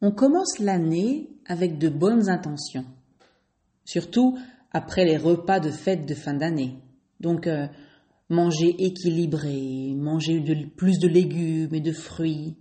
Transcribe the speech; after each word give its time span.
On 0.00 0.10
commence 0.10 0.58
l'année 0.58 1.30
avec 1.46 1.78
de 1.78 1.88
bonnes 1.88 2.28
intentions, 2.28 2.84
surtout 3.84 4.38
après 4.70 5.04
les 5.04 5.16
repas 5.16 5.60
de 5.60 5.70
fête 5.70 6.06
de 6.06 6.14
fin 6.14 6.34
d'année. 6.34 6.78
Donc, 7.20 7.46
euh, 7.46 7.66
manger 8.28 8.74
équilibré, 8.78 9.94
manger 9.96 10.42
plus 10.76 10.98
de 10.98 11.08
légumes 11.08 11.74
et 11.74 11.80
de 11.80 11.92
fruits. 11.92 12.56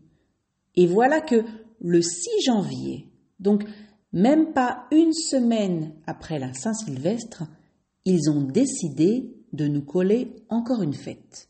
Et 0.76 0.88
voilà 0.88 1.22
que 1.22 1.44
le 1.80 2.02
6 2.02 2.46
janvier, 2.46 3.10
donc 3.40 3.64
même 4.12 4.54
pas 4.54 4.86
une 4.92 5.14
semaine 5.14 5.94
après 6.06 6.40
la 6.40 6.54
Saint-Sylvestre, 6.54 7.44
ils 8.06 8.30
ont 8.30 8.42
décidé 8.42 9.34
de 9.54 9.68
nous 9.68 9.84
coller 9.84 10.36
encore 10.50 10.82
une 10.82 10.94
fête. 10.94 11.50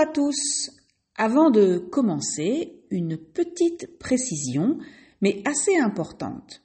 À 0.00 0.06
tous. 0.06 0.70
Avant 1.16 1.50
de 1.50 1.78
commencer, 1.78 2.84
une 2.88 3.16
petite 3.16 3.98
précision, 3.98 4.78
mais 5.20 5.42
assez 5.44 5.76
importante. 5.76 6.62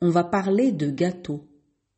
On 0.00 0.08
va 0.08 0.22
parler 0.22 0.70
de 0.70 0.88
gâteaux. 0.88 1.48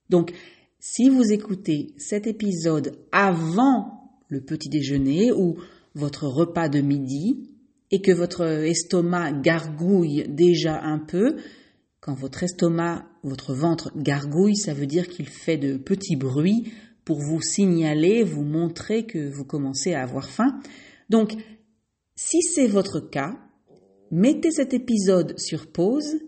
Donc, 0.09 0.33
si 0.81 1.11
vous 1.11 1.31
écoutez 1.31 1.93
cet 1.99 2.27
épisode 2.27 2.97
avant 3.13 4.17
le 4.29 4.41
petit 4.41 4.71
déjeuner 4.71 5.31
ou 5.31 5.57
votre 5.95 6.27
repas 6.27 6.71
de 6.71 6.81
midi 6.81 7.51
et 7.91 8.01
que 8.01 8.13
votre 8.13 8.41
estomac 8.41 9.33
gargouille 9.43 10.25
déjà 10.27 10.81
un 10.81 11.01
peu, 11.01 11.37
quand 12.01 12.15
votre 12.15 12.45
estomac, 12.45 13.05
votre 13.25 13.53
ventre 13.53 13.93
gargouille, 13.95 14.57
ça 14.57 14.73
veut 14.73 14.87
dire 14.87 15.07
qu'il 15.09 15.29
fait 15.29 15.59
de 15.59 15.77
petits 15.77 16.17
bruits 16.17 16.73
pour 17.05 17.21
vous 17.21 17.41
signaler, 17.41 18.23
vous 18.23 18.45
montrer 18.45 19.07
que 19.07 19.29
vous 19.29 19.45
commencez 19.45 19.95
à 19.95 20.03
avoir 20.03 20.29
faim. 20.29 20.61
Donc, 21.11 21.35
si 22.15 22.43
c'est 22.43 22.67
votre 22.67 23.01
cas, 23.01 23.37
mettez 24.11 24.51
cet 24.51 24.75
épisode 24.75 25.39
sur 25.39 25.67
pause, 25.67 26.21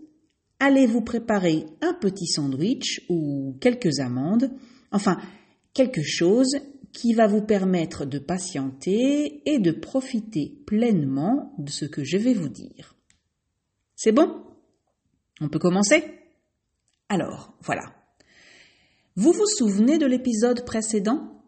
allez 0.59 0.85
vous 0.85 1.01
préparer 1.01 1.65
un 1.81 1.93
petit 1.93 2.27
sandwich 2.27 3.05
ou 3.09 3.55
quelques 3.61 3.99
amandes, 3.99 4.51
enfin 4.91 5.19
quelque 5.73 6.03
chose 6.03 6.57
qui 6.91 7.13
va 7.13 7.27
vous 7.27 7.41
permettre 7.41 8.05
de 8.05 8.19
patienter 8.19 9.41
et 9.45 9.59
de 9.59 9.71
profiter 9.71 10.61
pleinement 10.65 11.53
de 11.57 11.69
ce 11.69 11.85
que 11.85 12.03
je 12.03 12.17
vais 12.17 12.33
vous 12.33 12.49
dire. 12.49 12.95
C'est 13.95 14.13
bon? 14.13 14.43
On 15.41 15.49
peut 15.49 15.59
commencer? 15.59 16.03
Alors, 17.09 17.53
voilà. 17.61 17.93
Vous 19.17 19.31
vous 19.31 19.47
souvenez 19.47 19.97
de 19.97 20.05
l'épisode 20.05 20.65
précédent? 20.65 21.41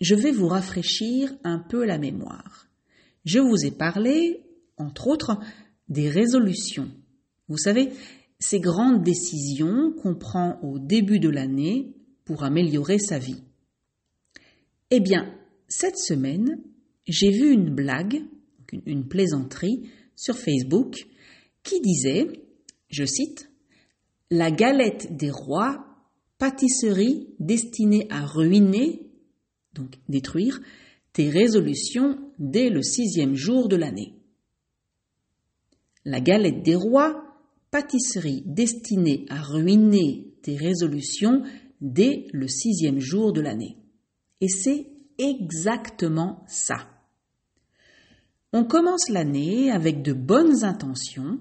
Je 0.00 0.16
vais 0.16 0.32
vous 0.32 0.48
rafraîchir 0.48 1.32
un 1.44 1.60
peu 1.60 1.84
la 1.84 1.96
mémoire. 1.96 2.66
Je 3.24 3.38
vous 3.38 3.64
ai 3.64 3.70
parlé, 3.70 4.42
entre 4.76 5.06
autres, 5.06 5.38
des 5.88 6.08
résolutions. 6.08 6.90
Vous 7.46 7.56
savez, 7.56 7.90
ces 8.40 8.58
grandes 8.58 9.04
décisions 9.04 9.92
qu'on 9.92 10.16
prend 10.16 10.58
au 10.62 10.80
début 10.80 11.20
de 11.20 11.28
l'année 11.28 11.94
pour 12.24 12.42
améliorer 12.42 12.98
sa 12.98 13.20
vie. 13.20 13.44
Eh 14.90 14.98
bien, 14.98 15.32
cette 15.68 15.98
semaine, 15.98 16.60
j'ai 17.06 17.30
vu 17.30 17.52
une 17.52 17.72
blague, 17.72 18.24
une 18.86 19.06
plaisanterie 19.06 19.88
sur 20.16 20.36
Facebook 20.36 21.06
qui 21.62 21.80
disait, 21.80 22.26
je 22.88 23.04
cite, 23.04 23.52
La 24.32 24.50
galette 24.50 25.16
des 25.16 25.30
rois 25.30 25.86
pâtisserie 26.42 27.28
destinée 27.38 28.08
à 28.10 28.26
ruiner, 28.26 29.12
donc 29.74 30.00
détruire, 30.08 30.60
tes 31.12 31.30
résolutions 31.30 32.18
dès 32.40 32.68
le 32.68 32.82
sixième 32.82 33.36
jour 33.36 33.68
de 33.68 33.76
l'année. 33.76 34.16
La 36.04 36.20
galette 36.20 36.64
des 36.64 36.74
rois, 36.74 37.22
pâtisserie 37.70 38.42
destinée 38.44 39.24
à 39.28 39.40
ruiner 39.40 40.34
tes 40.42 40.56
résolutions 40.56 41.44
dès 41.80 42.26
le 42.32 42.48
sixième 42.48 42.98
jour 42.98 43.32
de 43.32 43.40
l'année. 43.40 43.76
Et 44.40 44.48
c'est 44.48 44.88
exactement 45.18 46.42
ça. 46.48 46.88
On 48.52 48.64
commence 48.64 49.10
l'année 49.10 49.70
avec 49.70 50.02
de 50.02 50.12
bonnes 50.12 50.64
intentions, 50.64 51.38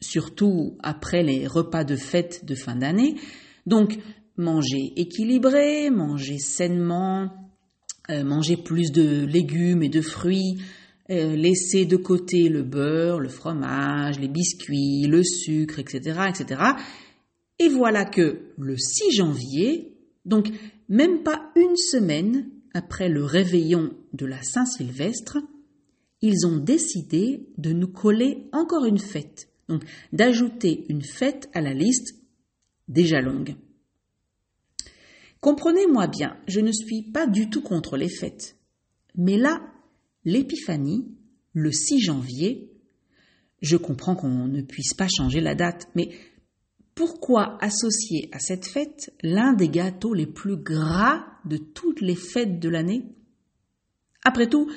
surtout 0.00 0.78
après 0.84 1.24
les 1.24 1.48
repas 1.48 1.82
de 1.82 1.96
fête 1.96 2.44
de 2.44 2.54
fin 2.54 2.76
d'année, 2.76 3.16
donc 3.66 3.98
manger 4.40 4.92
équilibré, 4.96 5.90
manger 5.90 6.38
sainement, 6.38 7.30
euh, 8.10 8.24
manger 8.24 8.56
plus 8.56 8.90
de 8.90 9.24
légumes 9.24 9.82
et 9.82 9.88
de 9.88 10.00
fruits, 10.00 10.58
euh, 11.10 11.36
laisser 11.36 11.86
de 11.86 11.96
côté 11.96 12.48
le 12.48 12.62
beurre, 12.62 13.20
le 13.20 13.28
fromage, 13.28 14.18
les 14.18 14.28
biscuits, 14.28 15.06
le 15.06 15.22
sucre, 15.22 15.78
etc., 15.78 16.20
etc. 16.28 16.62
Et 17.58 17.68
voilà 17.68 18.04
que 18.04 18.52
le 18.58 18.76
6 18.76 19.12
janvier, 19.12 19.92
donc 20.24 20.50
même 20.88 21.22
pas 21.22 21.52
une 21.56 21.76
semaine 21.76 22.48
après 22.74 23.08
le 23.08 23.24
réveillon 23.24 23.92
de 24.12 24.26
la 24.26 24.42
Saint-Sylvestre, 24.42 25.38
ils 26.22 26.46
ont 26.46 26.56
décidé 26.56 27.48
de 27.58 27.72
nous 27.72 27.88
coller 27.88 28.48
encore 28.52 28.84
une 28.84 28.98
fête, 28.98 29.48
donc 29.68 29.82
d'ajouter 30.12 30.84
une 30.88 31.02
fête 31.02 31.48
à 31.54 31.60
la 31.60 31.74
liste 31.74 32.14
déjà 32.88 33.20
longue. 33.20 33.56
Comprenez-moi 35.40 36.06
bien, 36.06 36.36
je 36.46 36.60
ne 36.60 36.72
suis 36.72 37.02
pas 37.02 37.26
du 37.26 37.48
tout 37.48 37.62
contre 37.62 37.96
les 37.96 38.10
fêtes. 38.10 38.56
Mais 39.16 39.38
là, 39.38 39.62
l'épiphanie, 40.24 41.16
le 41.52 41.72
6 41.72 42.00
janvier, 42.00 42.70
je 43.62 43.76
comprends 43.76 44.14
qu'on 44.14 44.48
ne 44.48 44.62
puisse 44.62 44.94
pas 44.94 45.08
changer 45.08 45.40
la 45.40 45.54
date, 45.54 45.88
mais 45.94 46.10
pourquoi 46.94 47.56
associer 47.62 48.28
à 48.32 48.38
cette 48.38 48.66
fête 48.66 49.14
l'un 49.22 49.54
des 49.54 49.68
gâteaux 49.68 50.12
les 50.12 50.26
plus 50.26 50.56
gras 50.56 51.24
de 51.46 51.56
toutes 51.56 52.02
les 52.02 52.16
fêtes 52.16 52.60
de 52.60 52.68
l'année? 52.68 53.04
Après 54.22 54.48
tout, 54.48 54.70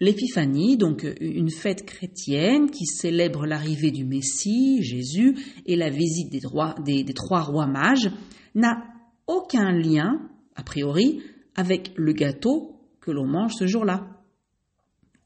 l'épiphanie, 0.00 0.76
donc 0.76 1.06
une 1.20 1.50
fête 1.50 1.86
chrétienne 1.86 2.70
qui 2.70 2.84
célèbre 2.84 3.46
l'arrivée 3.46 3.90
du 3.90 4.04
Messie, 4.04 4.82
Jésus, 4.82 5.36
et 5.64 5.76
la 5.76 5.88
visite 5.88 6.30
des, 6.30 6.40
des, 6.84 7.04
des 7.04 7.14
trois 7.14 7.40
rois 7.40 7.66
mages, 7.66 8.10
n'a 8.54 8.91
aucun 9.32 9.72
lien, 9.72 10.20
a 10.54 10.62
priori, 10.62 11.22
avec 11.54 11.92
le 11.96 12.12
gâteau 12.12 12.76
que 13.00 13.10
l'on 13.10 13.26
mange 13.26 13.54
ce 13.54 13.66
jour-là. 13.66 14.06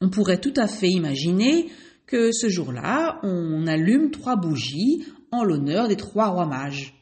On 0.01 0.09
pourrait 0.09 0.39
tout 0.39 0.53
à 0.55 0.67
fait 0.67 0.89
imaginer 0.89 1.69
que 2.05 2.31
ce 2.31 2.47
jour-là, 2.47 3.19
on 3.23 3.67
allume 3.67 4.11
trois 4.11 4.37
bougies 4.37 5.03
en 5.31 5.43
l'honneur 5.43 5.87
des 5.87 5.97
trois 5.97 6.29
rois 6.29 6.45
mages. 6.45 6.93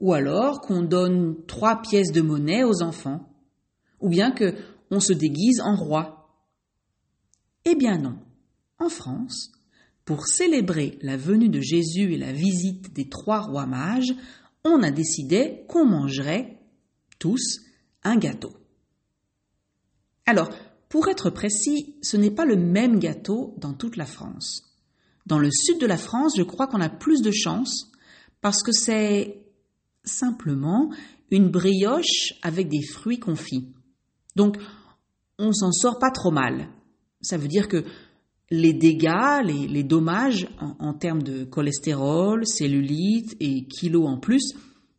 Ou 0.00 0.12
alors 0.12 0.60
qu'on 0.60 0.82
donne 0.82 1.36
trois 1.46 1.80
pièces 1.80 2.10
de 2.10 2.20
monnaie 2.20 2.64
aux 2.64 2.82
enfants. 2.82 3.28
Ou 4.00 4.08
bien 4.08 4.32
que 4.32 4.54
on 4.90 5.00
se 5.00 5.12
déguise 5.12 5.60
en 5.60 5.76
roi. 5.76 6.28
Eh 7.64 7.76
bien 7.76 7.98
non. 7.98 8.18
En 8.78 8.88
France, 8.88 9.52
pour 10.04 10.26
célébrer 10.26 10.98
la 11.00 11.16
venue 11.16 11.48
de 11.48 11.60
Jésus 11.60 12.12
et 12.12 12.18
la 12.18 12.32
visite 12.32 12.92
des 12.92 13.08
trois 13.08 13.40
rois 13.40 13.66
mages, 13.66 14.14
on 14.64 14.82
a 14.82 14.90
décidé 14.90 15.64
qu'on 15.68 15.84
mangerait 15.84 16.58
tous 17.18 17.60
un 18.02 18.16
gâteau. 18.16 18.52
Alors, 20.26 20.50
pour 20.88 21.08
être 21.08 21.30
précis, 21.30 21.96
ce 22.02 22.16
n'est 22.16 22.30
pas 22.30 22.44
le 22.44 22.56
même 22.56 22.98
gâteau 22.98 23.54
dans 23.58 23.74
toute 23.74 23.96
la 23.96 24.06
France. 24.06 24.62
Dans 25.26 25.38
le 25.38 25.50
sud 25.50 25.78
de 25.80 25.86
la 25.86 25.96
France, 25.96 26.34
je 26.36 26.42
crois 26.42 26.66
qu'on 26.66 26.80
a 26.80 26.88
plus 26.88 27.22
de 27.22 27.30
chance 27.30 27.90
parce 28.40 28.62
que 28.62 28.72
c'est 28.72 29.42
simplement 30.04 30.90
une 31.30 31.48
brioche 31.48 32.34
avec 32.42 32.68
des 32.68 32.82
fruits 32.82 33.18
confits. 33.18 33.72
Donc, 34.36 34.58
on 35.38 35.52
s'en 35.52 35.72
sort 35.72 35.98
pas 35.98 36.10
trop 36.10 36.30
mal. 36.30 36.68
Ça 37.22 37.38
veut 37.38 37.48
dire 37.48 37.68
que 37.68 37.84
les 38.50 38.72
dégâts, 38.72 39.42
les, 39.44 39.82
dommages 39.82 40.48
en, 40.60 40.76
en, 40.78 40.94
termes 40.94 41.22
de 41.22 41.44
cholestérol, 41.44 42.46
cellulite 42.46 43.36
et 43.40 43.66
kilos 43.66 44.06
en 44.06 44.18
plus 44.18 44.54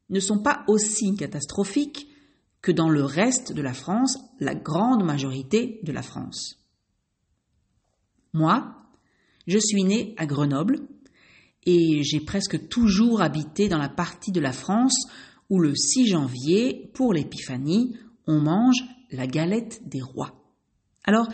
ne 0.09 0.19
sont 0.19 0.39
pas 0.39 0.63
aussi 0.67 1.15
catastrophiques 1.15 2.07
que 2.61 2.71
dans 2.71 2.89
le 2.89 3.03
reste 3.03 3.53
de 3.53 3.61
la 3.61 3.73
France, 3.73 4.17
la 4.39 4.55
grande 4.55 5.03
majorité 5.03 5.79
de 5.83 5.91
la 5.91 6.01
France. 6.01 6.59
Moi, 8.33 8.75
je 9.47 9.59
suis 9.59 9.83
né 9.83 10.15
à 10.17 10.25
Grenoble 10.25 10.79
et 11.65 12.03
j'ai 12.03 12.19
presque 12.19 12.67
toujours 12.67 13.21
habité 13.21 13.69
dans 13.69 13.77
la 13.77 13.89
partie 13.89 14.31
de 14.31 14.41
la 14.41 14.51
France 14.51 15.07
où 15.49 15.59
le 15.59 15.75
6 15.75 16.07
janvier, 16.07 16.89
pour 16.93 17.13
l'épiphanie, 17.13 17.95
on 18.27 18.39
mange 18.39 18.83
la 19.11 19.27
galette 19.27 19.87
des 19.87 20.01
rois. 20.01 20.33
Alors, 21.03 21.27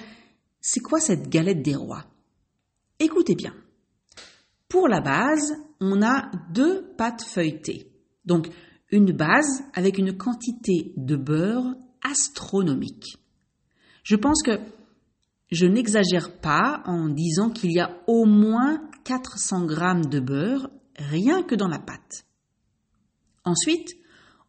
c'est 0.61 0.79
quoi 0.79 0.99
cette 0.99 1.27
galette 1.27 1.61
des 1.61 1.75
rois? 1.75 2.05
Écoutez 2.99 3.35
bien. 3.35 3.53
Pour 4.69 4.87
la 4.87 5.01
base, 5.01 5.53
on 5.79 6.01
a 6.01 6.31
deux 6.51 6.93
pâtes 6.97 7.23
feuilletées. 7.23 7.91
Donc, 8.25 8.49
une 8.91 9.11
base 9.11 9.63
avec 9.73 9.97
une 9.97 10.15
quantité 10.15 10.93
de 10.95 11.15
beurre 11.15 11.75
astronomique. 12.03 13.17
Je 14.03 14.15
pense 14.15 14.43
que 14.43 14.59
je 15.51 15.65
n'exagère 15.65 16.39
pas 16.39 16.83
en 16.85 17.09
disant 17.09 17.49
qu'il 17.49 17.71
y 17.73 17.79
a 17.79 17.97
au 18.07 18.25
moins 18.25 18.89
400 19.03 19.65
grammes 19.65 20.05
de 20.05 20.19
beurre 20.19 20.69
rien 20.95 21.43
que 21.43 21.55
dans 21.55 21.67
la 21.67 21.79
pâte. 21.79 22.25
Ensuite, 23.43 23.89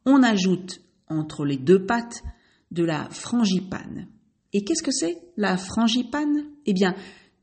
on 0.05 0.23
ajoute 0.23 0.81
entre 1.08 1.44
les 1.44 1.56
deux 1.56 1.85
pâtes 1.85 2.23
de 2.70 2.85
la 2.85 3.08
frangipane. 3.11 4.08
Et 4.53 4.65
qu'est-ce 4.65 4.83
que 4.83 4.93
c'est? 4.93 5.19
La 5.37 5.57
frangipane? 5.57 6.45
Eh 6.67 6.73
bien, 6.73 6.95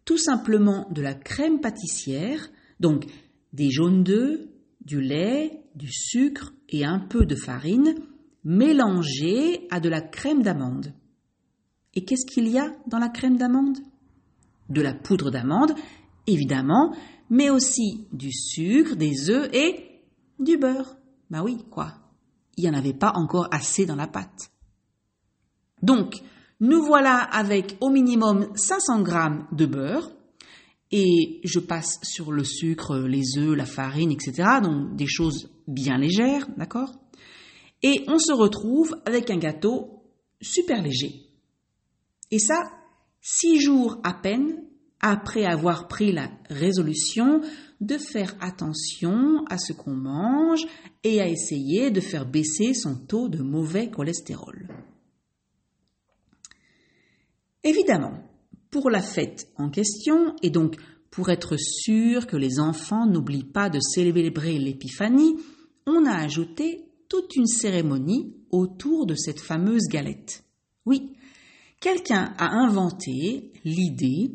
tout 0.05 0.17
simplement 0.17 0.87
de 0.91 1.01
la 1.01 1.13
crème 1.13 1.59
pâtissière, 1.59 2.49
donc 2.79 3.05
des 3.53 3.71
jaunes 3.71 4.03
d'œufs, 4.03 4.39
du 4.81 5.01
lait, 5.01 5.63
du 5.75 5.91
sucre 5.91 6.53
et 6.69 6.85
un 6.85 6.99
peu 6.99 7.25
de 7.25 7.35
farine 7.35 7.95
mélangés 8.43 9.67
à 9.69 9.79
de 9.79 9.89
la 9.89 10.01
crème 10.01 10.43
d'amande. 10.43 10.93
Et 11.95 12.05
qu'est-ce 12.05 12.25
qu'il 12.25 12.47
y 12.47 12.57
a 12.57 12.71
dans 12.87 12.99
la 12.99 13.09
crème 13.09 13.37
d'amande? 13.37 13.77
De 14.69 14.81
la 14.81 14.93
poudre 14.93 15.31
d'amande, 15.31 15.73
évidemment, 16.27 16.95
mais 17.29 17.49
aussi 17.49 18.07
du 18.11 18.31
sucre, 18.31 18.95
des 18.95 19.29
œufs 19.29 19.49
et 19.53 20.01
du 20.39 20.57
beurre. 20.57 20.97
Bah 21.29 21.43
oui, 21.43 21.57
quoi? 21.69 21.95
Il 22.55 22.63
n'y 22.63 22.69
en 22.69 22.77
avait 22.77 22.93
pas 22.93 23.13
encore 23.15 23.47
assez 23.51 23.85
dans 23.85 23.95
la 23.95 24.07
pâte. 24.07 24.51
Donc, 25.81 26.21
nous 26.59 26.83
voilà 26.83 27.17
avec 27.17 27.77
au 27.79 27.89
minimum 27.89 28.49
500 28.55 29.01
grammes 29.01 29.47
de 29.51 29.65
beurre, 29.65 30.11
et 30.91 31.39
je 31.43 31.59
passe 31.59 31.99
sur 32.03 32.31
le 32.31 32.43
sucre, 32.43 32.97
les 32.97 33.37
œufs, 33.37 33.55
la 33.55 33.65
farine, 33.65 34.11
etc. 34.11 34.43
Donc 34.61 34.95
des 34.95 35.07
choses 35.07 35.51
bien 35.67 35.97
légères, 35.97 36.47
d'accord? 36.57 36.93
Et 37.83 38.03
on 38.07 38.17
se 38.17 38.33
retrouve 38.33 38.97
avec 39.05 39.29
un 39.29 39.37
gâteau 39.37 40.03
super 40.41 40.81
léger. 40.81 41.27
Et 42.31 42.39
ça, 42.39 42.63
six 43.21 43.59
jours 43.59 43.99
à 44.03 44.13
peine 44.13 44.63
après 45.01 45.45
avoir 45.45 45.87
pris 45.87 46.11
la 46.11 46.29
résolution 46.49 47.41
de 47.79 47.97
faire 47.97 48.35
attention 48.41 49.45
à 49.49 49.57
ce 49.57 49.71
qu'on 49.71 49.95
mange 49.95 50.65
et 51.03 51.21
à 51.21 51.27
essayer 51.27 51.89
de 51.91 52.01
faire 52.01 52.25
baisser 52.25 52.73
son 52.73 52.95
taux 52.95 53.29
de 53.29 53.41
mauvais 53.41 53.89
cholestérol. 53.89 54.67
Évidemment, 57.63 58.13
pour 58.71 58.89
la 58.89 59.01
fête 59.01 59.47
en 59.57 59.69
question, 59.69 60.35
et 60.41 60.49
donc 60.49 60.75
pour 61.11 61.29
être 61.29 61.57
sûr 61.57 62.27
que 62.27 62.37
les 62.37 62.59
enfants 62.59 63.05
n'oublient 63.05 63.51
pas 63.51 63.69
de 63.69 63.79
célébrer 63.79 64.57
l'épiphanie, 64.59 65.37
on 65.85 66.05
a 66.05 66.13
ajouté 66.13 66.85
toute 67.09 67.35
une 67.35 67.47
cérémonie 67.47 68.35
autour 68.51 69.05
de 69.05 69.15
cette 69.15 69.39
fameuse 69.39 69.87
galette. 69.89 70.43
Oui, 70.85 71.13
quelqu'un 71.79 72.33
a 72.37 72.49
inventé 72.51 73.51
l'idée 73.65 74.31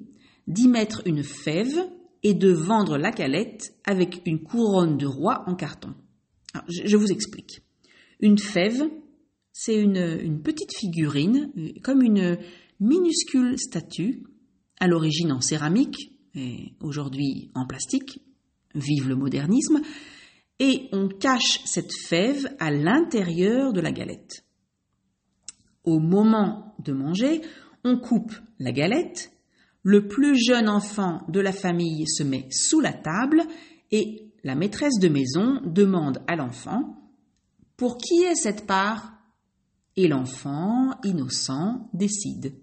d'y 0.47 0.69
mettre 0.69 1.03
une 1.07 1.23
fève 1.23 1.89
et 2.23 2.35
de 2.35 2.51
vendre 2.51 2.99
la 2.99 3.11
galette 3.11 3.75
avec 3.85 4.23
une 4.27 4.43
couronne 4.43 4.97
de 4.97 5.07
roi 5.07 5.45
en 5.47 5.55
carton. 5.55 5.95
je 6.69 6.97
vous 6.97 7.13
explique. 7.13 7.61
Une 8.21 8.39
fève, 8.39 8.83
c'est 9.53 9.77
une, 9.77 10.41
petite 10.43 10.75
figurine, 10.77 11.53
comme 11.83 12.03
une 12.03 12.39
minuscule 12.85 13.59
statue, 13.59 14.23
à 14.79 14.87
l'origine 14.87 15.33
en 15.33 15.41
céramique 15.41 16.13
et 16.35 16.75
aujourd'hui 16.81 17.51
en 17.55 17.67
plastique. 17.67 18.21
Vive 18.75 19.09
le 19.09 19.17
modernisme. 19.17 19.81
Et 20.59 20.89
on 20.93 21.09
cache 21.09 21.61
cette 21.65 21.93
fève 22.07 22.55
à 22.59 22.71
l'intérieur 22.71 23.73
de 23.73 23.81
la 23.81 23.93
galette. 23.93 24.45
Au 25.85 25.99
moment 25.99 26.75
de 26.79 26.93
manger, 26.93 27.41
on 27.85 27.99
coupe 27.99 28.35
la 28.59 28.73
galette 28.73 29.35
le 29.85 30.09
plus 30.09 30.35
jeune 30.43 30.71
enfant 30.71 31.21
de 31.29 31.41
la 31.41 31.53
famille 31.53 32.07
se 32.09 32.23
met 32.23 32.49
sous 32.51 32.81
la 32.81 32.95
table 32.95 33.43
et 33.91 34.33
la 34.43 34.55
maîtresse 34.55 34.99
de 34.99 35.09
maison 35.09 35.61
demande 35.63 36.23
à 36.27 36.37
l'enfant 36.37 36.97
Pour 37.77 37.99
qui 37.99 38.23
est 38.23 38.35
cette 38.35 38.67
part? 38.67 39.13
Et 39.97 40.09
l'enfant, 40.09 40.99
innocent, 41.05 41.91
décide. 41.93 42.55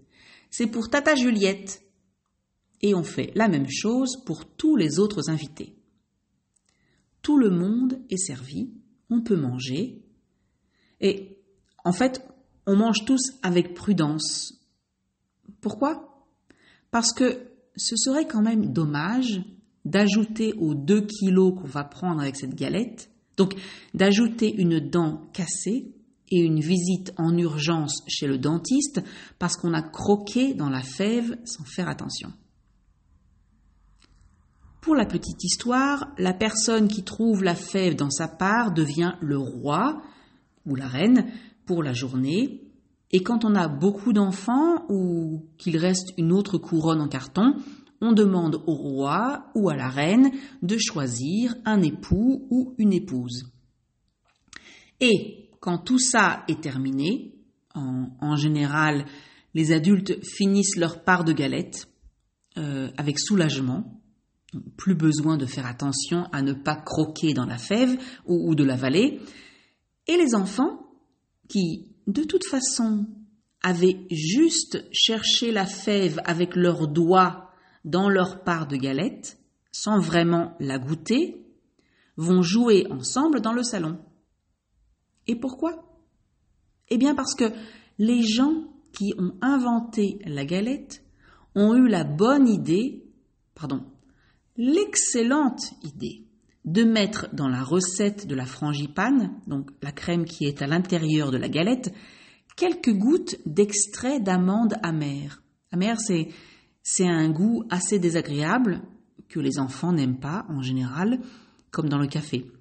C'est 0.51 0.67
pour 0.67 0.89
Tata 0.89 1.15
Juliette. 1.15 1.81
Et 2.81 2.93
on 2.93 3.03
fait 3.03 3.31
la 3.35 3.47
même 3.47 3.69
chose 3.69 4.17
pour 4.25 4.45
tous 4.45 4.75
les 4.75 4.99
autres 4.99 5.29
invités. 5.29 5.75
Tout 7.21 7.37
le 7.37 7.49
monde 7.49 7.99
est 8.09 8.17
servi, 8.17 8.71
on 9.09 9.21
peut 9.21 9.35
manger. 9.35 10.03
Et 10.99 11.37
en 11.83 11.93
fait, 11.93 12.27
on 12.65 12.75
mange 12.75 13.05
tous 13.05 13.33
avec 13.43 13.73
prudence. 13.73 14.59
Pourquoi? 15.61 16.25
Parce 16.89 17.13
que 17.13 17.47
ce 17.75 17.95
serait 17.95 18.27
quand 18.27 18.41
même 18.41 18.73
dommage 18.73 19.41
d'ajouter 19.85 20.53
aux 20.53 20.75
2 20.75 21.01
kilos 21.01 21.55
qu'on 21.55 21.67
va 21.67 21.83
prendre 21.83 22.21
avec 22.21 22.35
cette 22.35 22.55
galette, 22.55 23.09
donc 23.37 23.55
d'ajouter 23.93 24.53
une 24.53 24.79
dent 24.79 25.29
cassée 25.33 25.95
et 26.31 26.39
une 26.39 26.59
visite 26.59 27.13
en 27.17 27.37
urgence 27.37 28.03
chez 28.07 28.25
le 28.25 28.37
dentiste 28.37 29.01
parce 29.37 29.57
qu'on 29.57 29.73
a 29.73 29.81
croqué 29.81 30.53
dans 30.53 30.69
la 30.69 30.81
fève 30.81 31.37
sans 31.45 31.65
faire 31.65 31.89
attention. 31.89 32.31
Pour 34.81 34.95
la 34.95 35.05
petite 35.05 35.43
histoire, 35.43 36.07
la 36.17 36.33
personne 36.33 36.87
qui 36.87 37.03
trouve 37.03 37.43
la 37.43 37.53
fève 37.53 37.95
dans 37.95 38.09
sa 38.09 38.27
part 38.27 38.71
devient 38.71 39.13
le 39.21 39.37
roi 39.37 40.01
ou 40.65 40.75
la 40.75 40.87
reine 40.87 41.31
pour 41.67 41.83
la 41.83 41.93
journée 41.93 42.71
et 43.11 43.23
quand 43.23 43.43
on 43.43 43.55
a 43.55 43.67
beaucoup 43.67 44.13
d'enfants 44.13 44.85
ou 44.89 45.45
qu'il 45.57 45.77
reste 45.77 46.13
une 46.17 46.31
autre 46.31 46.57
couronne 46.57 47.01
en 47.01 47.09
carton, 47.09 47.55
on 47.99 48.13
demande 48.13 48.63
au 48.65 48.73
roi 48.73 49.45
ou 49.53 49.69
à 49.69 49.75
la 49.75 49.89
reine 49.89 50.31
de 50.61 50.77
choisir 50.77 51.55
un 51.65 51.81
époux 51.81 52.47
ou 52.49 52.73
une 52.77 52.93
épouse. 52.93 53.51
Et 55.01 55.40
quand 55.61 55.77
tout 55.77 55.99
ça 55.99 56.43
est 56.49 56.61
terminé, 56.61 57.33
en, 57.73 58.35
général, 58.35 59.05
les 59.53 59.71
adultes 59.71 60.21
finissent 60.25 60.75
leur 60.75 61.05
part 61.05 61.23
de 61.23 61.31
galette 61.31 61.87
euh, 62.57 62.89
avec 62.97 63.17
soulagement. 63.17 64.01
Plus 64.75 64.95
besoin 64.95 65.37
de 65.37 65.45
faire 65.45 65.65
attention 65.65 66.25
à 66.33 66.41
ne 66.41 66.51
pas 66.51 66.75
croquer 66.75 67.33
dans 67.33 67.45
la 67.45 67.57
fève 67.57 67.97
ou, 68.25 68.49
ou 68.49 68.55
de 68.55 68.65
l'avaler. 68.65 69.21
Et 70.07 70.17
les 70.17 70.35
enfants, 70.35 70.91
qui 71.47 71.91
de 72.07 72.23
toute 72.23 72.45
façon, 72.45 73.05
avaient 73.63 74.05
juste 74.09 74.83
cherché 74.91 75.51
la 75.51 75.65
fève 75.65 76.19
avec 76.25 76.55
leurs 76.55 76.87
doigts 76.87 77.51
dans 77.85 78.09
leur 78.09 78.43
part 78.43 78.67
de 78.67 78.75
galette, 78.75 79.37
sans 79.71 79.99
vraiment 79.99 80.55
la 80.59 80.79
goûter, 80.79 81.45
vont 82.17 82.41
jouer 82.41 82.87
ensemble 82.89 83.41
dans 83.41 83.53
le 83.53 83.63
salon. 83.63 83.99
Et 85.31 85.35
pourquoi? 85.37 85.81
Eh 86.89 86.97
bien 86.97 87.15
parce 87.15 87.35
que 87.35 87.45
les 87.97 88.21
gens 88.21 88.65
qui 88.91 89.13
ont 89.17 89.33
inventé 89.41 90.19
la 90.25 90.43
galette 90.43 91.05
ont 91.55 91.73
eu 91.73 91.87
la 91.87 92.03
bonne 92.03 92.49
idée, 92.49 93.05
pardon, 93.55 93.85
l'excellente 94.57 95.71
idée 95.83 96.27
de 96.65 96.83
mettre 96.83 97.33
dans 97.33 97.47
la 97.47 97.63
recette 97.63 98.27
de 98.27 98.35
la 98.35 98.45
frangipane, 98.45 99.39
donc 99.47 99.71
la 99.81 99.93
crème 99.93 100.25
qui 100.25 100.43
est 100.43 100.61
à 100.61 100.67
l'intérieur 100.67 101.31
de 101.31 101.37
la 101.37 101.47
galette, 101.47 101.93
quelques 102.57 102.93
gouttes 102.93 103.37
d'extrait 103.45 104.19
d'amande 104.19 104.75
amère. 104.83 105.41
Amère, 105.71 106.01
c'est, 106.01 106.27
c'est 106.83 107.07
un 107.07 107.29
goût 107.29 107.63
assez 107.69 107.99
désagréable 107.99 108.81
que 109.29 109.39
les 109.39 109.59
enfants 109.59 109.93
n'aiment 109.93 110.19
pas 110.19 110.45
en 110.49 110.61
général, 110.61 111.21
comme 111.71 111.87
dans 111.87 111.99
le 111.99 112.07
café. 112.07 112.51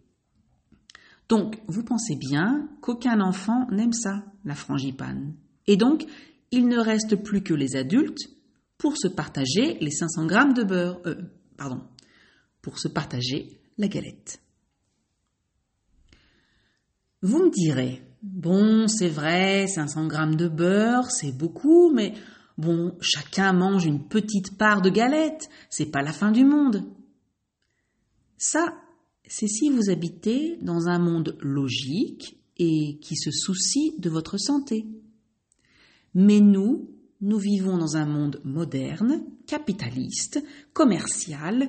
Donc, 1.30 1.62
vous 1.68 1.84
pensez 1.84 2.16
bien 2.16 2.68
qu'aucun 2.80 3.20
enfant 3.20 3.68
n'aime 3.70 3.92
ça, 3.92 4.25
la 4.44 4.56
frangipane. 4.56 5.32
Et 5.68 5.76
donc, 5.76 6.04
il 6.50 6.66
ne 6.66 6.76
reste 6.76 7.14
plus 7.22 7.42
que 7.42 7.54
les 7.54 7.76
adultes 7.76 8.28
pour 8.76 8.96
se 8.96 9.06
partager 9.06 9.78
les 9.80 9.92
500 9.92 10.26
grammes 10.26 10.54
de 10.54 10.64
beurre. 10.64 11.00
Euh, 11.06 11.14
pardon, 11.56 11.82
pour 12.62 12.80
se 12.80 12.88
partager 12.88 13.60
la 13.78 13.87
galette. 13.87 14.42
Vous 17.22 17.44
me 17.44 17.50
direz, 17.50 18.02
bon, 18.25 18.88
c'est 18.88 19.08
vrai, 19.08 19.68
500 19.68 20.08
grammes 20.08 20.34
de 20.34 20.49
beurre, 20.49 21.12
c'est 21.12 21.37
beaucoup, 21.37 21.92
mais 21.92 22.12
bon, 22.58 22.96
chacun 23.00 23.52
mange 23.52 23.84
une 23.84 24.08
petite 24.08 24.58
part 24.58 24.82
de 24.82 24.90
galette, 24.90 25.49
c'est 25.68 25.92
pas 25.92 26.02
la 26.02 26.12
fin 26.12 26.32
du 26.32 26.44
monde. 26.44 26.82
Ça, 28.37 28.75
c'est 29.30 29.46
si 29.46 29.70
vous 29.70 29.90
habitez 29.90 30.58
dans 30.60 30.88
un 30.88 30.99
monde 30.99 31.37
logique 31.40 32.37
et 32.58 32.99
qui 33.00 33.14
se 33.16 33.30
soucie 33.30 33.94
de 33.99 34.10
votre 34.10 34.38
santé. 34.38 34.87
Mais 36.14 36.40
nous, 36.40 36.90
nous 37.20 37.38
vivons 37.38 37.78
dans 37.78 37.96
un 37.96 38.06
monde 38.06 38.40
moderne, 38.44 39.22
capitaliste, 39.46 40.42
commercial, 40.72 41.68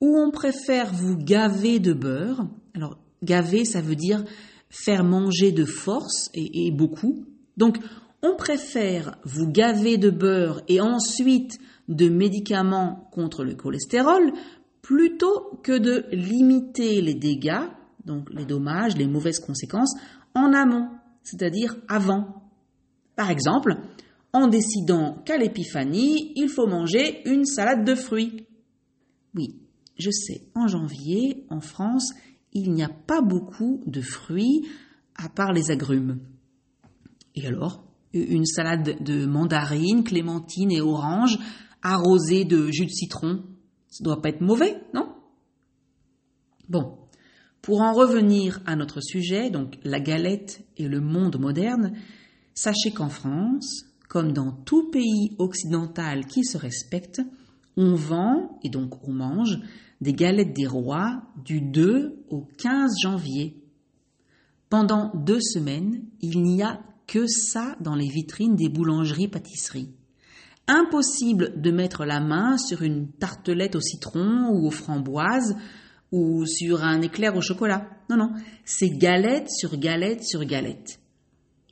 où 0.00 0.18
on 0.18 0.30
préfère 0.30 0.94
vous 0.94 1.18
gaver 1.18 1.78
de 1.78 1.92
beurre. 1.92 2.48
Alors, 2.72 2.98
gaver, 3.22 3.66
ça 3.66 3.82
veut 3.82 3.96
dire 3.96 4.24
faire 4.70 5.04
manger 5.04 5.52
de 5.52 5.66
force 5.66 6.30
et, 6.32 6.70
beaucoup. 6.70 7.26
Donc, 7.58 7.76
on 8.22 8.34
préfère 8.34 9.18
vous 9.24 9.46
gaver 9.46 9.98
de 9.98 10.08
beurre 10.08 10.62
et 10.68 10.80
ensuite 10.80 11.58
de 11.88 12.08
médicaments 12.08 13.10
contre 13.12 13.44
le 13.44 13.54
cholestérol 13.54 14.32
plutôt 14.84 15.58
que 15.62 15.78
de 15.78 16.04
limiter 16.12 17.00
les 17.00 17.14
dégâts, 17.14 17.70
donc 18.04 18.28
les 18.30 18.44
dommages, 18.44 18.96
les 18.96 19.06
mauvaises 19.06 19.40
conséquences, 19.40 19.94
en 20.34 20.52
amont, 20.52 20.90
c'est-à-dire 21.22 21.74
avant. 21.88 22.50
Par 23.16 23.30
exemple, 23.30 23.76
en 24.34 24.46
décidant 24.46 25.22
qu'à 25.24 25.38
l'épiphanie, 25.38 26.32
il 26.36 26.50
faut 26.50 26.66
manger 26.66 27.26
une 27.26 27.46
salade 27.46 27.86
de 27.86 27.94
fruits. 27.94 28.46
Oui, 29.34 29.56
je 29.98 30.10
sais, 30.10 30.42
en 30.54 30.66
janvier, 30.66 31.46
en 31.48 31.60
France, 31.60 32.12
il 32.52 32.72
n'y 32.72 32.82
a 32.82 32.90
pas 32.90 33.22
beaucoup 33.22 33.80
de 33.86 34.02
fruits 34.02 34.68
à 35.16 35.30
part 35.30 35.54
les 35.54 35.70
agrumes. 35.70 36.20
Et 37.34 37.46
alors, 37.46 37.84
une 38.12 38.44
salade 38.44 39.02
de 39.02 39.24
mandarines, 39.24 40.04
clémentines 40.04 40.72
et 40.72 40.82
oranges 40.82 41.38
arrosée 41.80 42.44
de 42.44 42.70
jus 42.70 42.86
de 42.86 42.90
citron, 42.90 43.44
ça 43.94 44.02
doit 44.02 44.20
pas 44.20 44.30
être 44.30 44.40
mauvais, 44.40 44.82
non? 44.92 45.06
Bon, 46.68 46.98
pour 47.62 47.80
en 47.80 47.92
revenir 47.92 48.60
à 48.66 48.74
notre 48.74 49.00
sujet, 49.00 49.50
donc 49.50 49.78
la 49.84 50.00
galette 50.00 50.66
et 50.76 50.88
le 50.88 51.00
monde 51.00 51.38
moderne, 51.38 51.92
sachez 52.54 52.90
qu'en 52.90 53.08
France, 53.08 53.84
comme 54.08 54.32
dans 54.32 54.50
tout 54.50 54.90
pays 54.90 55.36
occidental 55.38 56.26
qui 56.26 56.42
se 56.42 56.58
respecte, 56.58 57.22
on 57.76 57.94
vend 57.94 58.58
et 58.64 58.68
donc 58.68 59.06
on 59.06 59.12
mange 59.12 59.60
des 60.00 60.12
galettes 60.12 60.56
des 60.56 60.66
rois 60.66 61.22
du 61.44 61.60
2 61.60 62.24
au 62.30 62.48
15 62.58 62.94
janvier. 63.00 63.62
Pendant 64.70 65.12
deux 65.14 65.40
semaines, 65.40 66.02
il 66.20 66.42
n'y 66.42 66.64
a 66.64 66.80
que 67.06 67.28
ça 67.28 67.76
dans 67.78 67.94
les 67.94 68.08
vitrines 68.08 68.56
des 68.56 68.68
boulangeries-pâtisseries. 68.68 69.94
Impossible 70.66 71.60
de 71.60 71.70
mettre 71.70 72.04
la 72.04 72.20
main 72.20 72.56
sur 72.56 72.82
une 72.82 73.08
tartelette 73.12 73.76
au 73.76 73.80
citron 73.80 74.48
ou 74.50 74.66
aux 74.66 74.70
framboises 74.70 75.56
ou 76.10 76.46
sur 76.46 76.82
un 76.82 77.02
éclair 77.02 77.36
au 77.36 77.40
chocolat. 77.40 77.88
Non, 78.08 78.16
non, 78.16 78.30
c'est 78.64 78.90
galette 78.90 79.50
sur 79.50 79.76
galette 79.76 80.24
sur 80.24 80.44
galette. 80.44 81.00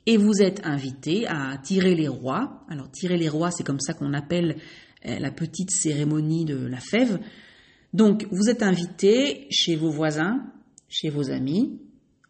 Et 0.05 0.17
vous 0.17 0.41
êtes 0.41 0.65
invité 0.65 1.25
à 1.27 1.57
tirer 1.63 1.95
les 1.95 2.07
rois. 2.07 2.65
Alors 2.69 2.91
tirer 2.91 3.17
les 3.17 3.29
rois, 3.29 3.51
c'est 3.51 3.63
comme 3.63 3.79
ça 3.79 3.93
qu'on 3.93 4.13
appelle 4.13 4.57
euh, 5.05 5.19
la 5.19 5.31
petite 5.31 5.71
cérémonie 5.71 6.45
de 6.45 6.57
la 6.67 6.79
fève. 6.79 7.19
Donc, 7.93 8.27
vous 8.31 8.49
êtes 8.49 8.63
invité 8.63 9.47
chez 9.49 9.75
vos 9.75 9.91
voisins, 9.91 10.43
chez 10.89 11.09
vos 11.09 11.29
amis, 11.29 11.79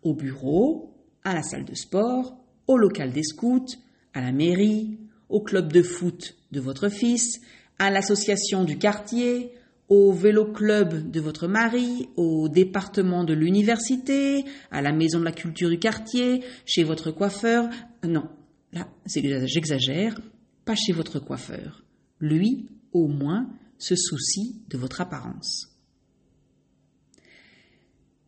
au 0.02 0.14
bureau, 0.14 0.94
à 1.24 1.34
la 1.34 1.42
salle 1.42 1.66
de 1.66 1.74
sport, 1.74 2.38
au 2.68 2.78
local 2.78 3.12
des 3.12 3.24
scouts, 3.24 3.66
à 4.14 4.22
la 4.22 4.32
mairie, 4.32 5.00
au 5.34 5.42
club 5.42 5.74
de 5.74 5.82
foot 5.82 6.36
de 6.52 6.60
votre 6.60 6.90
fils, 6.90 7.42
à 7.80 7.90
l'association 7.90 8.64
du 8.64 8.78
quartier, 8.78 9.52
au 9.90 10.14
vélo 10.14 10.46
club 10.46 11.10
de 11.10 11.20
votre 11.20 11.48
mari, 11.48 12.08
au 12.16 12.48
département 12.48 13.24
de 13.24 13.34
l'université, 13.34 14.46
à 14.70 14.82
la 14.84 14.94
maison 14.94 15.20
de 15.20 15.26
la 15.26 15.32
culture 15.32 15.70
du 15.70 15.80
quartier, 15.80 16.44
chez 16.66 16.84
votre 16.84 17.10
coiffeur. 17.10 17.68
Non, 18.04 18.30
là, 18.72 18.88
j'exagère, 19.06 20.22
pas 20.66 20.76
chez 20.76 20.94
votre 20.94 21.20
coiffeur. 21.20 21.84
Lui, 22.20 22.68
au 22.94 23.08
moins, 23.08 23.50
se 23.80 23.96
soucie 23.96 24.62
de 24.70 24.78
votre 24.78 25.02
apparence. 25.02 25.68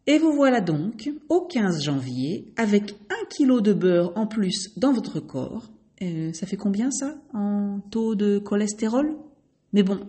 Et 0.07 0.17
vous 0.17 0.33
voilà 0.33 0.59
donc 0.59 1.11
au 1.29 1.41
15 1.41 1.83
janvier 1.83 2.51
avec 2.57 2.95
un 3.09 3.25
kilo 3.29 3.61
de 3.61 3.73
beurre 3.73 4.11
en 4.15 4.25
plus 4.25 4.71
dans 4.77 4.91
votre 4.91 5.19
corps. 5.19 5.69
Euh, 6.01 6.33
ça 6.33 6.45
fait 6.45 6.57
combien 6.57 6.91
ça 6.91 7.15
en 7.33 7.79
taux 7.91 8.15
de 8.15 8.39
cholestérol? 8.39 9.15
Mais 9.73 9.83
bon, 9.83 9.99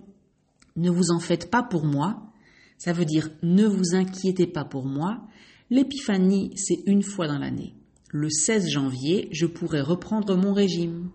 ne 0.76 0.90
vous 0.90 1.10
en 1.10 1.20
faites 1.20 1.50
pas 1.50 1.62
pour 1.62 1.84
moi. 1.84 2.32
Ça 2.78 2.92
veut 2.92 3.04
dire 3.04 3.30
ne 3.42 3.66
vous 3.66 3.94
inquiétez 3.94 4.46
pas 4.46 4.64
pour 4.64 4.84
moi. 4.84 5.26
L'épiphanie, 5.70 6.52
c'est 6.56 6.82
une 6.86 7.02
fois 7.02 7.26
dans 7.26 7.38
l'année. 7.38 7.74
Le 8.10 8.30
16 8.30 8.68
janvier, 8.68 9.28
je 9.32 9.46
pourrai 9.46 9.80
reprendre 9.80 10.36
mon 10.36 10.52
régime. 10.52 11.10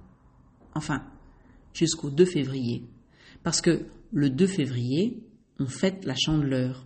Enfin, 0.74 1.04
jusqu'au 1.74 2.10
2 2.10 2.26
février. 2.26 2.86
Parce 3.44 3.62
que 3.62 3.86
le 4.12 4.30
2 4.30 4.48
février, 4.48 5.24
on 5.60 5.68
fête 5.68 6.06
la 6.06 6.16
chandeleur. 6.16 6.86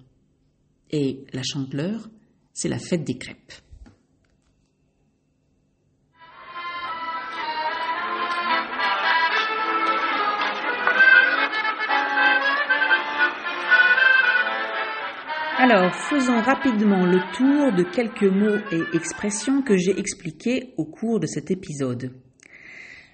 Et 0.91 1.25
la 1.33 1.43
chandeleur, 1.43 2.09
c'est 2.53 2.69
la 2.69 2.79
fête 2.79 3.03
des 3.03 3.17
crêpes. 3.17 3.53
Alors, 15.67 15.95
faisons 15.95 16.41
rapidement 16.41 17.07
le 17.07 17.17
tour 17.35 17.75
de 17.75 17.81
quelques 17.81 18.21
mots 18.21 18.61
et 18.71 18.95
expressions 18.95 19.63
que 19.63 19.75
j'ai 19.75 19.99
expliqués 19.99 20.75
au 20.77 20.85
cours 20.85 21.19
de 21.19 21.25
cet 21.25 21.49
épisode. 21.49 22.11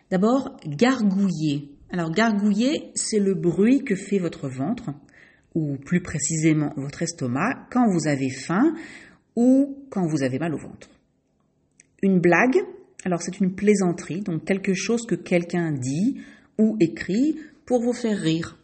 D'abord, 0.10 0.58
gargouiller. 0.68 1.70
Alors 1.94 2.12
gargouiller, 2.12 2.92
c'est 2.94 3.20
le 3.20 3.36
bruit 3.36 3.86
que 3.86 3.96
fait 3.96 4.18
votre 4.18 4.50
ventre, 4.50 4.90
ou 5.56 5.78
plus 5.78 6.02
précisément 6.02 6.74
votre 6.76 7.04
estomac, 7.04 7.70
quand 7.72 7.86
vous 7.90 8.10
avez 8.10 8.30
faim 8.30 8.76
ou 9.38 9.86
quand 9.90 10.06
vous 10.08 10.22
avez 10.22 10.38
mal 10.38 10.54
au 10.54 10.60
ventre. 10.60 10.90
Une 12.02 12.20
blague, 12.20 12.58
alors 13.06 13.22
c'est 13.22 13.40
une 13.40 13.56
plaisanterie, 13.56 14.24
donc 14.24 14.44
quelque 14.44 14.74
chose 14.74 15.06
que 15.06 15.16
quelqu'un 15.16 15.72
dit 15.72 16.20
ou 16.60 16.76
écrit 16.82 17.38
pour 17.66 17.82
vous 17.82 17.94
faire 17.94 18.18
rire. 18.18 18.58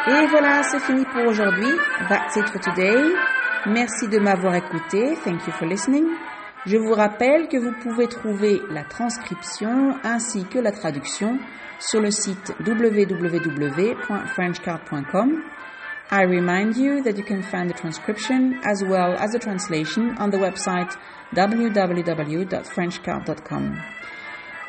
Et 0.09 0.25
voilà, 0.27 0.63
c'est 0.63 0.79
fini 0.79 1.03
pour 1.05 1.25
aujourd'hui. 1.25 1.67
That's 2.09 2.35
it 2.37 2.47
for 2.49 2.61
today. 2.61 3.13
Merci 3.67 4.07
de 4.07 4.17
m'avoir 4.17 4.55
écouté. 4.55 5.15
Thank 5.25 5.45
you 5.45 5.51
for 5.51 5.67
listening. 5.67 6.05
Je 6.65 6.77
vous 6.77 6.93
rappelle 6.93 7.49
que 7.49 7.57
vous 7.57 7.73
pouvez 7.81 8.07
trouver 8.07 8.61
la 8.71 8.85
transcription 8.85 9.97
ainsi 10.03 10.45
que 10.45 10.57
la 10.57 10.71
traduction 10.71 11.37
sur 11.79 11.99
le 11.99 12.09
site 12.09 12.53
www.frenchcard.com. 12.65 15.43
I 16.09 16.23
remind 16.23 16.77
you 16.77 17.03
that 17.03 17.17
you 17.17 17.25
can 17.25 17.41
find 17.41 17.69
the 17.69 17.75
transcription 17.75 18.53
as 18.63 18.81
well 18.81 19.17
as 19.19 19.33
the 19.33 19.39
translation 19.39 20.15
on 20.17 20.29
the 20.29 20.37
website 20.37 20.95
www.frenchcard.com. 21.35 23.75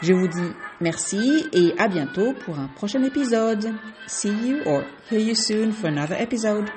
Je 0.03 0.13
vous 0.13 0.27
dis 0.27 0.53
merci 0.81 1.47
et 1.53 1.73
à 1.79 1.87
bientôt 1.87 2.33
pour 2.45 2.59
un 2.59 2.67
prochain 2.75 3.05
épisode. 3.05 3.73
See 4.09 4.33
you 4.33 4.59
or 4.67 4.83
hear 5.09 5.21
you 5.21 5.37
soon 5.37 5.71
for 5.73 5.87
another 5.89 6.17
episode. 6.21 6.69